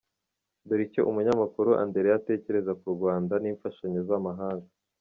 Dore 0.67 0.81
icyo 0.87 1.01
Umunyamakuru 1.09 1.69
Andereya 1.81 2.17
atekereza 2.19 2.71
ku 2.79 2.87
Rwanda, 2.95 3.33
n’imfashanyo 3.39 4.01
z’amahanga 4.09 4.67